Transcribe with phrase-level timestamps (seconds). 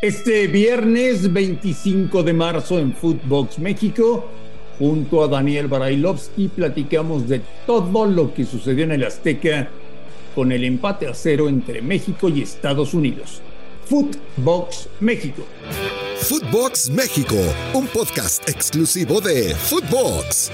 [0.00, 4.28] Este viernes 25 de marzo en Footbox México,
[4.78, 9.68] junto a Daniel Barailovsky, platicamos de todo lo que sucedió en el Azteca
[10.36, 13.42] con el empate a cero entre México y Estados Unidos.
[13.86, 15.42] Footbox México.
[16.20, 17.34] Footbox México,
[17.74, 20.52] un podcast exclusivo de Footbox.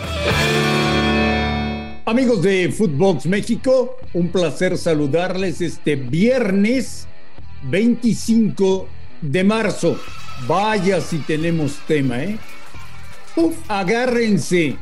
[2.07, 7.07] Amigos de Footbox México, un placer saludarles este viernes
[7.65, 8.89] 25
[9.31, 9.99] de marzo.
[10.47, 12.39] Vaya si tenemos tema, ¿eh?
[13.37, 14.77] Uf, agárrense,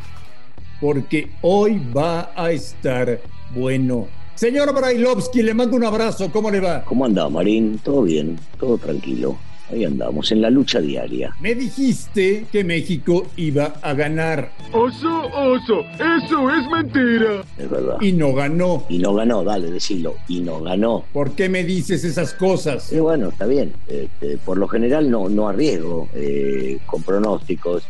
[0.81, 3.21] porque hoy va a estar
[3.55, 4.09] bueno.
[4.35, 6.85] Señor Brailovsky, le mando un abrazo, ¿cómo le va?
[6.85, 7.79] ¿Cómo anda, Marín?
[7.79, 8.39] ¿Todo bien?
[8.59, 9.39] ¿Todo tranquilo?
[9.73, 11.35] Ahí andamos, en la lucha diaria.
[11.41, 14.53] Me dijiste que México iba a ganar.
[14.71, 17.43] Oso, oso, eso es mentira.
[17.57, 17.97] Es verdad.
[18.03, 18.85] Y no ganó.
[18.91, 20.17] Y no ganó, dale, decilo.
[20.29, 21.05] Y no ganó.
[21.15, 22.93] ¿Por qué me dices esas cosas?
[22.93, 23.73] Y bueno, está bien.
[23.89, 27.85] Este, por lo general no, no arriesgo eh, con pronósticos.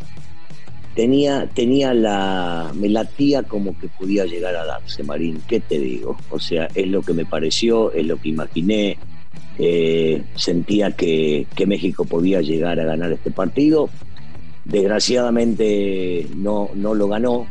[0.94, 2.70] Tenía, tenía la.
[2.74, 5.42] Me latía como que podía llegar a darse, Marín.
[5.48, 6.16] ¿Qué te digo?
[6.30, 8.98] O sea, es lo que me pareció, es lo que imaginé.
[9.58, 13.90] Eh, sentía que, México podía llegar a ganar este partido.
[14.64, 17.46] Desgraciadamente no, no lo ganó,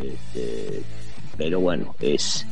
[0.00, 0.80] este,
[1.36, 2.46] pero bueno, es,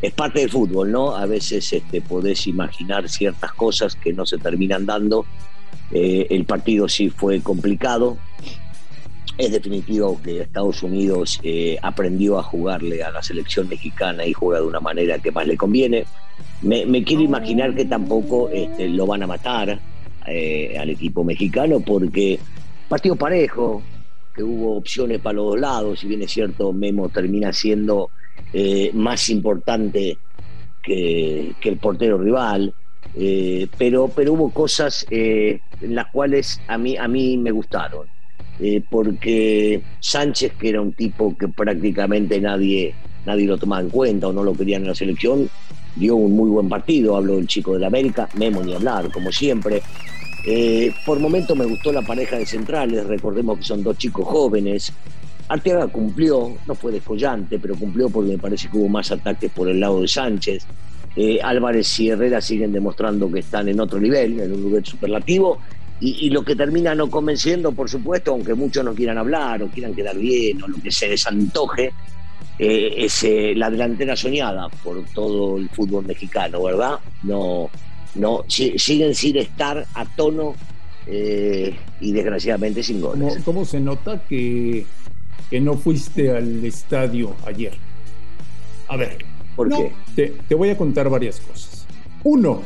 [0.00, 1.16] es parte del fútbol, ¿no?
[1.16, 5.26] A veces este, podés imaginar ciertas cosas que no se terminan dando.
[5.92, 8.16] Eh, el partido sí fue complicado.
[9.38, 14.60] Es definitivo que Estados Unidos eh, aprendió a jugarle a la selección mexicana y juega
[14.60, 16.06] de una manera que más le conviene.
[16.62, 19.78] Me, quiero imaginar que tampoco este, lo van a matar
[20.26, 22.38] eh, al equipo mexicano porque
[22.88, 23.82] partido parejo,
[24.34, 28.10] que hubo opciones para los dos lados, si bien es cierto, Memo termina siendo
[28.54, 30.16] eh, más importante
[30.82, 32.72] que, que, el portero rival,
[33.78, 38.15] pero, pero hubo cosas en las cuales a mí, a mí me gustaron.
[38.88, 42.94] Porque Sánchez, que era un tipo que prácticamente nadie,
[43.26, 45.48] nadie lo tomaba en cuenta o no lo querían en la selección,
[45.96, 49.32] dio un muy buen partido, habló el chico de la América, Memo ni hablar, como
[49.32, 49.82] siempre.
[50.46, 54.92] Eh, por momento me gustó la pareja de centrales, recordemos que son dos chicos jóvenes.
[55.48, 59.68] Arteaga cumplió, no fue descollante, pero cumplió porque me parece que hubo más ataques por
[59.68, 60.66] el lado de Sánchez.
[61.16, 65.58] Eh, Álvarez y Herrera siguen demostrando que están en otro nivel, en un nivel superlativo.
[65.98, 69.68] Y, y, lo que termina no convenciendo, por supuesto, aunque muchos no quieran hablar o
[69.68, 71.90] quieran quedar bien o lo que se les antoje,
[72.58, 76.98] eh, es eh, la delantera soñada por todo el fútbol mexicano, ¿verdad?
[77.22, 77.68] No,
[78.14, 80.54] no, si, siguen sin estar a tono
[81.06, 83.34] eh, y desgraciadamente sin goles.
[83.34, 84.86] ¿Cómo, cómo se nota que,
[85.50, 87.74] que, no fuiste al estadio ayer?
[88.88, 89.18] A ver,
[89.54, 89.92] ¿por no, qué?
[90.14, 91.86] Te, te voy a contar varias cosas.
[92.24, 92.62] Uno,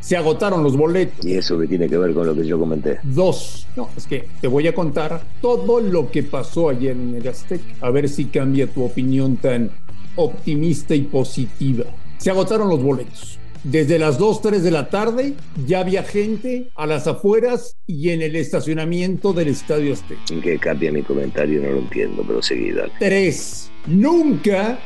[0.00, 1.24] se agotaron los boletos.
[1.24, 2.98] Y eso que tiene que ver con lo que yo comenté.
[3.02, 7.28] Dos, no, es que te voy a contar todo lo que pasó ayer en el
[7.28, 9.70] Aztec, a ver si cambia tu opinión tan
[10.16, 11.84] optimista y positiva.
[12.18, 13.38] Se agotaron los boletos.
[13.64, 15.34] Desde las 2, 3 de la tarde
[15.66, 20.20] ya había gente a las afueras y en el estacionamiento del Estadio Azteca.
[20.30, 21.60] ¿En qué cambia mi comentario?
[21.62, 22.86] No lo entiendo, pero seguida.
[23.00, 24.78] Tres, nunca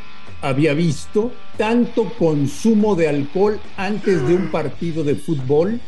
[0.42, 5.80] había visto tanto consumo de alcohol antes de un partido de fútbol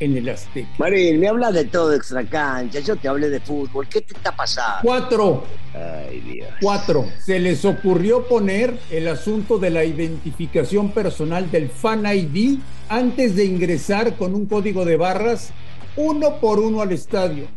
[0.00, 0.68] en el Azteca.
[0.78, 4.34] Marín, me hablas de todo extra cancha, yo te hablé de fútbol, ¿qué te está
[4.34, 4.78] pasando?
[4.82, 5.44] Cuatro.
[5.74, 6.48] Ay, Dios.
[6.60, 7.04] Cuatro.
[7.18, 13.44] Se les ocurrió poner el asunto de la identificación personal del Fan ID antes de
[13.44, 15.50] ingresar con un código de barras
[15.96, 17.48] uno por uno al estadio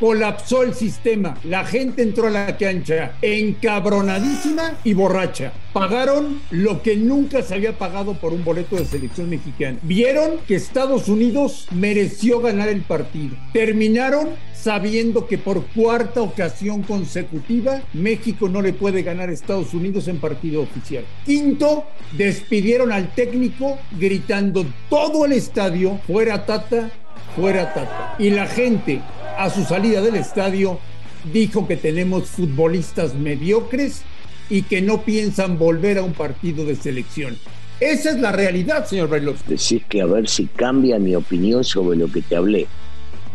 [0.00, 1.36] colapsó el sistema.
[1.44, 5.52] La gente entró a la cancha encabronadísima y borracha.
[5.72, 9.78] Pagaron lo que nunca se había pagado por un boleto de selección mexicana.
[9.82, 13.36] Vieron que Estados Unidos mereció ganar el partido.
[13.52, 14.28] Terminaron
[14.64, 20.16] sabiendo que por cuarta ocasión consecutiva México no le puede ganar a Estados Unidos en
[20.18, 21.04] partido oficial.
[21.26, 26.90] Quinto, despidieron al técnico gritando todo el estadio, fuera Tata,
[27.36, 28.14] fuera Tata.
[28.18, 29.02] Y la gente
[29.38, 30.78] a su salida del estadio
[31.32, 34.02] dijo que tenemos futbolistas mediocres
[34.50, 37.36] y que no piensan volver a un partido de selección.
[37.80, 39.40] Esa es la realidad, señor Bailos.
[39.46, 42.66] Decís que a ver si cambia mi opinión sobre lo que te hablé.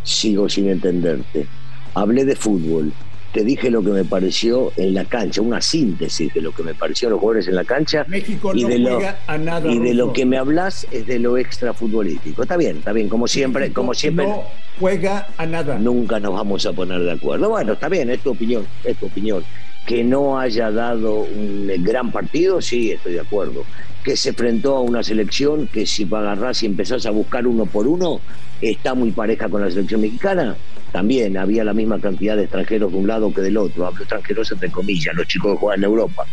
[0.03, 1.45] Sigo sin entenderte.
[1.93, 2.93] Hablé de fútbol.
[3.31, 6.73] Te dije lo que me pareció en la cancha, una síntesis de lo que me
[6.73, 8.03] pareció a los jugadores en la cancha.
[8.07, 9.71] México y no de juega lo, a nada.
[9.71, 12.41] Y de lo que me hablas es de lo extra futbolístico.
[12.41, 14.25] Está bien, está bien, como siempre, México como siempre.
[14.25, 14.43] No
[14.79, 15.77] juega a nada.
[15.77, 17.49] Nunca nos vamos a poner de acuerdo.
[17.49, 19.43] Bueno, está bien, es tu opinión, es tu opinión.
[19.85, 23.63] Que no haya dado un gran partido, sí, estoy de acuerdo.
[24.03, 27.87] Que se enfrentó a una selección que si agarrás y empezás a buscar uno por
[27.87, 28.21] uno,
[28.59, 30.55] está muy pareja con la selección mexicana.
[30.91, 33.85] También había la misma cantidad de extranjeros de un lado que del otro.
[33.85, 36.25] Hablo extranjeros entre comillas, los chicos que juegan en Europa.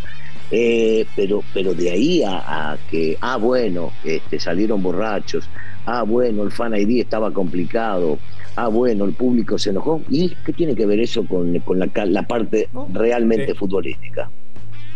[0.51, 5.49] Eh, pero, pero de ahí a, que, ah, bueno, este, salieron borrachos,
[5.87, 8.19] ah, bueno, el Fan ID estaba complicado,
[8.55, 10.01] ah, bueno, el público se enojó.
[10.09, 14.31] ¿Y qué tiene que ver eso con, la, parte realmente futbolística?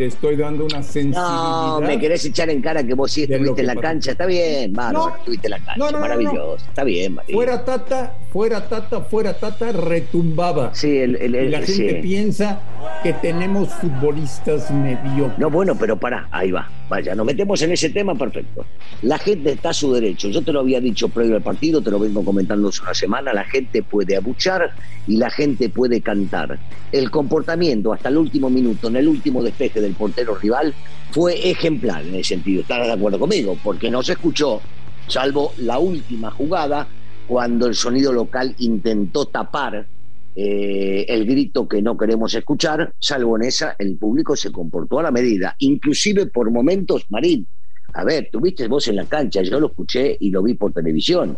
[0.01, 1.79] Te estoy dando una sensibilidad.
[1.79, 4.13] No, me querés echar en cara que vos sí estuviste en la cancha.
[4.13, 5.99] Está bien, bárbaro, estuviste en la cancha.
[5.99, 6.57] maravilloso.
[6.57, 7.35] Está bien, María.
[7.35, 10.75] Fuera Tata, fuera Tata, fuera Tata, retumbaba.
[10.75, 12.61] Sí, el, el, la gente piensa
[13.03, 15.39] que tenemos futbolistas mediocres.
[15.39, 16.69] No, bueno, pero para, ahí va.
[16.89, 18.67] Vaya, nos metemos en ese tema, perfecto.
[19.03, 20.29] La gente está a su derecho.
[20.29, 23.33] Yo te lo había dicho previo al partido, te lo vengo comentando hace una semana.
[23.33, 24.73] La gente puede abuchar
[25.07, 26.59] y la gente puede cantar.
[26.93, 30.75] El comportamiento hasta el último minuto, en el último despeje del portero rival,
[31.11, 32.63] fue ejemplar en ese sentido.
[32.63, 33.57] ¿Estás de acuerdo conmigo?
[33.63, 34.61] Porque no se escuchó,
[35.07, 36.89] salvo la última jugada,
[37.27, 39.87] cuando el sonido local intentó tapar
[40.35, 45.03] eh, el grito que no queremos escuchar, salvo en esa, el público se comportó a
[45.03, 47.47] la medida, inclusive por momentos, Marín.
[47.95, 51.37] A ver, tuviste vos en la cancha, yo lo escuché y lo vi por televisión.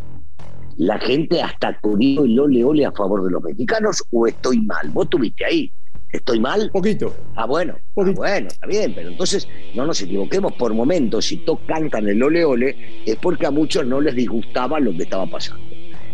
[0.76, 4.90] La gente hasta corrió el ole ole a favor de los mexicanos o estoy mal.
[4.90, 5.72] Vos tuviste ahí.
[6.10, 6.70] ¿Estoy mal?
[6.70, 7.14] Poquito.
[7.36, 7.74] Ah, bueno.
[7.96, 11.26] Ah, bueno, está bien, pero entonces no nos equivoquemos por momentos.
[11.26, 15.04] Si todos cantan el ole ole, es porque a muchos no les disgustaba lo que
[15.04, 15.71] estaba pasando.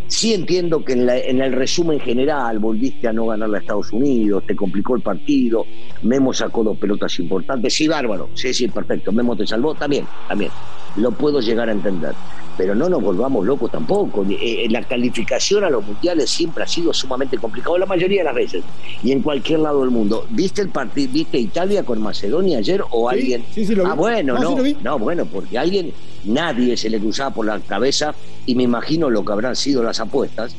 [0.08, 4.56] Sí entiendo que en, el resumen general volviste a no ganar a Estados Unidos, te
[4.56, 5.66] complicó el partido,
[6.02, 10.50] Memo sacó dos pelotas importantes, sí, bárbaro, sí, sí, perfecto, Memo te salvó, también, también,
[10.96, 12.14] lo puedo llegar a entender,
[12.56, 16.66] pero no nos volvamos locos tampoco, eh, eh, la calificación a los mundiales siempre ha
[16.66, 18.64] sido sumamente complicado la mayoría de las veces,
[19.02, 20.26] y en cualquier lado del mundo.
[20.30, 23.44] ¿Viste el partido, viste Italia con Macedonia ayer o alguien?
[23.52, 23.90] Sí, sí, lo vi.
[23.90, 25.92] Ah, bueno, no, no, bueno, porque alguien
[26.24, 28.14] nadie se le cruzaba por la cabeza
[28.46, 30.54] y me imagino lo que habrán sido las apuestas.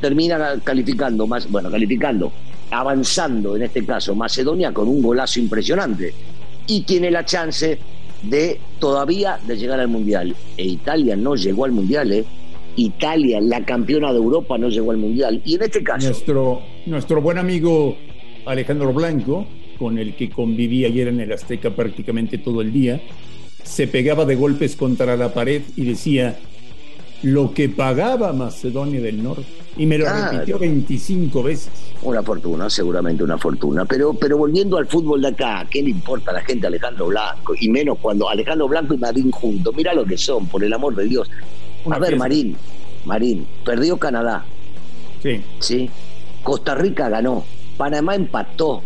[0.00, 2.32] Termina calificando más, bueno, calificando,
[2.70, 6.14] avanzando en este caso Macedonia con un golazo impresionante
[6.66, 7.78] y tiene la chance
[8.22, 10.34] de todavía de llegar al mundial.
[10.56, 12.24] E Italia no llegó al mundial, ¿eh?
[12.76, 15.42] Italia, la campeona de Europa, no llegó al mundial.
[15.44, 16.06] Y en este caso.
[16.06, 17.96] Nuestro, nuestro buen amigo
[18.46, 19.46] Alejandro Blanco,
[19.78, 23.00] con el que conviví ayer en el Azteca prácticamente todo el día,
[23.68, 26.38] se pegaba de golpes contra la pared y decía
[27.22, 29.44] lo que pagaba Macedonia del Norte.
[29.76, 31.70] Y me lo repitió 25 veces.
[32.02, 33.84] Una fortuna, seguramente una fortuna.
[33.84, 37.54] Pero, pero volviendo al fútbol de acá, ¿qué le importa a la gente Alejandro Blanco?
[37.60, 39.74] Y menos cuando Alejandro Blanco y Marín juntos.
[39.76, 41.30] Mira lo que son, por el amor de Dios.
[41.88, 42.56] a ver, Marín,
[43.04, 44.44] Marín, perdió Canadá.
[45.22, 45.40] Sí.
[45.60, 45.90] Sí.
[46.42, 47.44] Costa Rica ganó.
[47.76, 48.82] Panamá empató.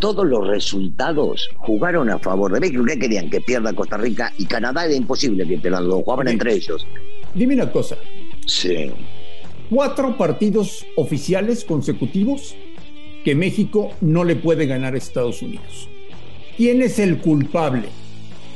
[0.00, 2.84] Todos los resultados jugaron a favor de México.
[2.86, 3.28] ¿Qué querían?
[3.28, 6.86] Que pierda Costa Rica y Canadá era imposible que pierdan los jugaban entre ellos.
[7.34, 7.96] Dime una cosa.
[8.46, 8.90] Sí.
[9.68, 12.54] Cuatro partidos oficiales consecutivos
[13.24, 15.88] que México no le puede ganar a Estados Unidos.
[16.56, 17.88] ¿Quién es el culpable?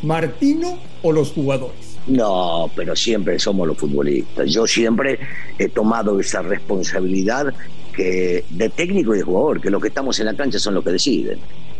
[0.02, 1.96] ¿Martino o los jugadores?
[2.06, 4.52] No, pero siempre somos los futbolistas.
[4.52, 5.18] Yo siempre
[5.58, 7.52] he tomado esa responsabilidad
[7.96, 10.84] que de técnico y de jugador, que los que estamos en la cancha son los
[10.84, 11.38] que deciden.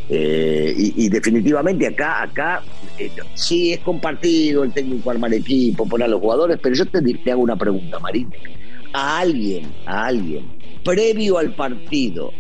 [0.09, 2.63] Eh, y, definitivamente acá, acá
[2.97, 7.31] eh, sí es compartido el técnico armar equipo, poner a los jugadores, pero yo te,
[7.31, 8.33] hago una pregunta, Marín.
[8.93, 10.49] A alguien, a alguien,
[10.85, 12.33] previo al partido,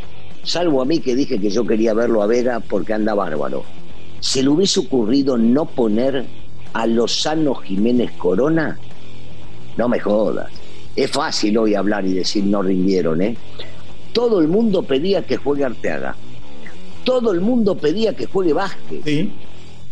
[0.45, 3.65] salvo a mí que dije que yo quería verlo a Vega porque anda bárbaro,
[4.21, 6.25] ¿se le hubiese ocurrido no poner
[6.73, 8.79] a Lozano Jiménez Corona?
[9.77, 10.51] No me jodas.
[10.97, 13.37] Es fácil hoy hablar y decir no rindieron, ¿eh?
[14.13, 16.17] Todo el mundo pedía que juegue Arteaga.
[17.05, 19.05] Todo el mundo pedía que juegue Vázquez.
[19.05, 19.33] Sí.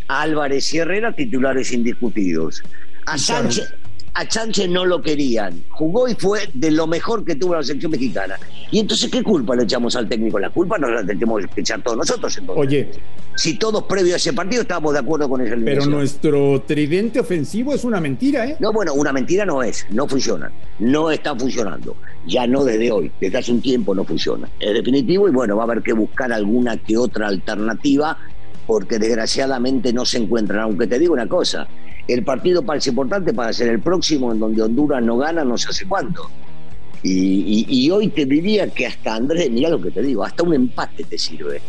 [0.07, 2.63] Álvarez y Herrera titulares indiscutidos.
[3.05, 3.71] A Sánchez,
[4.15, 5.61] a Sánchez no lo querían.
[5.69, 8.39] Jugó y fue de lo mejor que tuvo la selección mexicana.
[8.71, 10.39] Y entonces, ¿qué culpa le echamos al técnico?
[10.39, 12.37] La culpa nos la tenemos que echar todos nosotros.
[12.37, 12.65] Entonces.
[12.65, 12.89] Oye.
[13.35, 17.73] Si todos previo a ese partido estábamos de acuerdo con ese Pero nuestro tridente ofensivo
[17.73, 18.55] es una mentira, ¿eh?
[18.61, 19.85] No, bueno, una mentira no es.
[19.89, 20.49] No funciona.
[20.79, 21.97] No está funcionando.
[22.25, 23.11] Ya no desde hoy.
[23.19, 24.47] Desde hace un tiempo no funciona.
[24.61, 28.17] Es definitivo y bueno, va a haber que buscar alguna que otra alternativa
[28.65, 30.61] porque desgraciadamente no se encuentran.
[30.61, 31.67] Aunque te digo una cosa,
[32.07, 35.69] el partido parece importante para ser el próximo en donde Honduras no gana no sé
[35.69, 36.29] hace cuánto.
[37.07, 41.03] Y, hoy te diría que hasta Andrés, mira lo que te digo, hasta un empate
[41.03, 41.61] te sirve.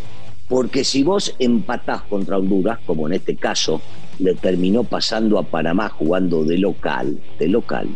[0.49, 3.83] Porque si vos empatás contra Honduras, como en este caso,
[4.19, 7.89] le terminó pasando a Panamá jugando de local, de local,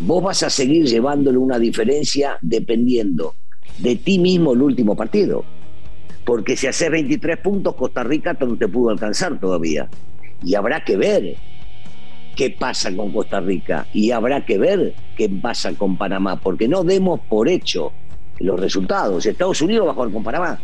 [0.00, 3.34] vos vas a seguir llevándole una diferencia dependiendo
[3.78, 5.44] de ti mismo el último partido.
[6.26, 9.88] Porque si haces 23 puntos, Costa Rica no te pudo alcanzar todavía.
[10.42, 11.36] Y habrá que ver
[12.36, 13.86] qué pasa con Costa Rica.
[13.92, 16.36] Y habrá que ver qué pasa con Panamá.
[16.36, 17.92] Porque no demos por hecho
[18.38, 19.26] los resultados.
[19.26, 20.60] Estados Unidos va a jugar con Panamá.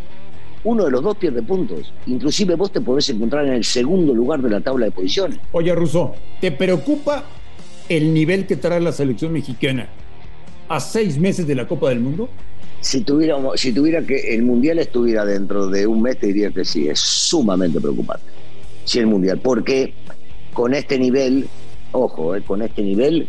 [0.64, 1.92] Uno de los dos pierde puntos.
[2.06, 5.38] Inclusive vos te podés encontrar en el segundo lugar de la tabla de posiciones.
[5.50, 7.24] Oye, Russo, ¿te preocupa
[7.88, 9.88] el nivel que trae la selección mexicana
[10.68, 12.28] a seis meses de la Copa del Mundo?
[12.80, 16.64] Si tuviera, si tuviera que el Mundial estuviera dentro de un mes, te diría que
[16.64, 18.26] sí, es sumamente preocupante.
[18.84, 19.94] Sí, el Mundial, porque
[20.52, 21.48] con este nivel,
[21.92, 23.28] ojo, eh, con este nivel,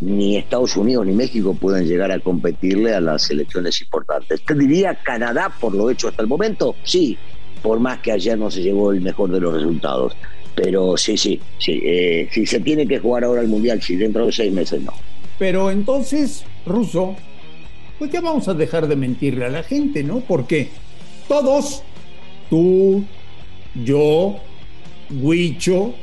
[0.00, 4.42] ni Estados Unidos ni México pueden llegar a competirle a las selecciones importantes.
[4.42, 7.18] Te diría Canadá por lo hecho hasta el momento, sí,
[7.62, 10.16] por más que ayer no se llevó el mejor de los resultados.
[10.54, 11.80] Pero sí, sí, sí.
[11.84, 14.92] Eh, si se tiene que jugar ahora el Mundial, si dentro de seis meses no.
[15.38, 17.16] Pero entonces, Russo,
[17.98, 20.20] pues ya vamos a dejar de mentirle a la gente, ¿no?
[20.20, 20.68] Porque
[21.28, 21.82] todos,
[22.48, 23.04] tú,
[23.84, 24.36] yo,
[25.10, 25.94] Huicho,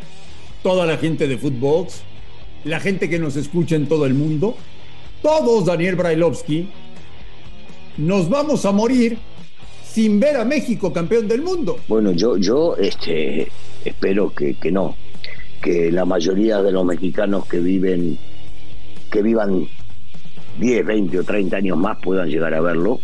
[0.67, 1.87] toda la gente de fútbol,
[2.65, 4.57] la gente que nos escucha en todo el mundo,
[5.21, 6.67] todos, Daniel Brailovsky,
[7.95, 9.17] nos vamos a morir
[9.85, 11.79] sin ver a México campeón del mundo.
[11.87, 13.47] Bueno, yo, yo este,
[13.85, 14.97] espero que, que no,
[15.61, 18.17] que la mayoría de los mexicanos que viven,
[19.09, 19.69] que vivan
[20.59, 22.99] 10, 20 o 30 años más puedan llegar a verlo,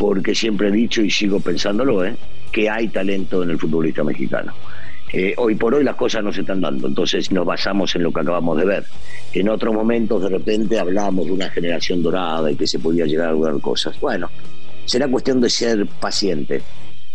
[0.00, 2.16] porque siempre he dicho y sigo pensándolo, ¿eh?
[2.50, 4.52] que hay talento en el futbolista mexicano.
[5.12, 8.12] Eh, hoy por hoy las cosas no se están dando, entonces nos basamos en lo
[8.12, 8.84] que acabamos de ver.
[9.32, 13.28] En otros momentos de repente hablamos de una generación dorada y que se podía llegar
[13.28, 13.98] a lograr cosas.
[14.00, 14.28] Bueno,
[14.84, 16.62] será cuestión de ser paciente.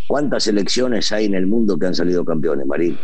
[0.07, 2.97] ¿Cuántas elecciones hay en el mundo que han salido campeones, Marín?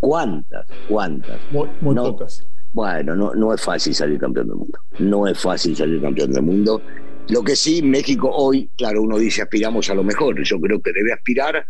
[0.00, 0.66] ¿Cuántas?
[0.88, 1.38] ¿Cuántas?
[1.50, 2.46] Muy, pocas.
[2.72, 4.78] Bueno, no, no es fácil salir campeón del mundo.
[4.98, 6.80] No es fácil salir campeón del mundo.
[7.28, 10.42] Lo que sí, México hoy, claro, uno dice aspiramos a lo mejor.
[10.44, 11.66] Yo creo que debe aspirar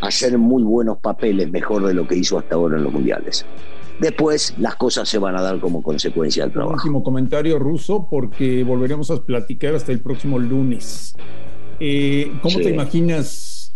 [0.00, 3.44] hacer muy buenos papeles, mejor de lo que hizo hasta ahora en los mundiales.
[4.00, 6.74] Después las cosas se van a dar como consecuencia del trabajo.
[6.74, 11.14] Último comentario ruso, porque volveremos a platicar hasta el próximo lunes.
[11.78, 13.74] Eh, ¿Cómo te imaginas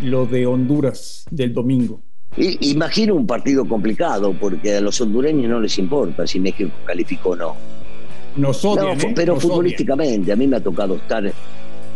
[0.00, 2.00] lo de Honduras del domingo?
[2.36, 7.36] imagino un partido complicado, porque a los hondureños no les importa si México calificó o
[7.36, 7.56] no.
[8.36, 9.12] Nos odian, ¿eh?
[9.14, 11.32] Pero futbolísticamente, a mí me ha tocado estar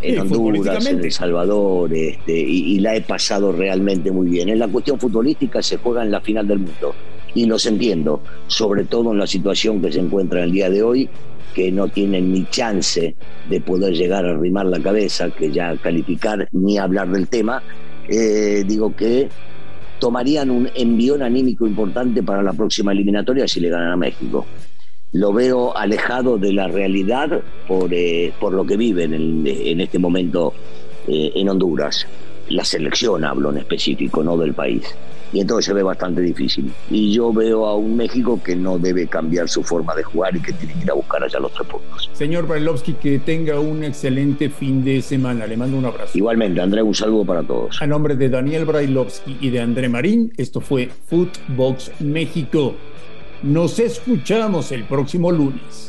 [0.03, 4.49] en Honduras, en El Salvador, este, y, la he pasado realmente muy bien.
[4.49, 6.95] En la cuestión futbolística se juega en la final del mundo,
[7.35, 10.83] y los entiendo, sobre todo en la situación que se encuentra en el día de
[10.83, 11.09] hoy,
[11.55, 13.15] que no tienen ni chance
[13.49, 17.63] de poder llegar a arrimar la cabeza, que ya calificar ni hablar del tema,
[18.09, 19.29] eh, digo que
[20.01, 24.45] tomarían un envión anímico importante para la próxima eliminatoria si le ganan a México
[25.13, 29.99] lo veo alejado de la realidad por, eh, por lo que viven en, en este
[29.99, 30.55] momento
[31.07, 32.07] eh, en Honduras.
[32.49, 34.83] La selección hablo en específico, no del país.
[35.33, 36.71] Y entonces se ve bastante difícil.
[36.91, 40.43] Y yo veo a un México que no debe cambiar su forma de jugar y
[40.43, 42.11] que tiene que ir a buscar allá los tres puntos.
[42.13, 45.47] Señor Brailovsky, que tenga un excelente fin de semana.
[45.47, 46.19] Le mando un abrazo.
[46.19, 47.81] Igualmente, André, un saludo para todos.
[47.81, 52.75] A nombre de Daniel Brailovsky y de André Marín, esto fue Footbox México.
[53.43, 55.89] Nos escuchamos el próximo lunes.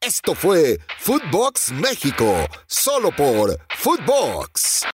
[0.00, 4.86] Esto fue Footbox México, solo por Footbox.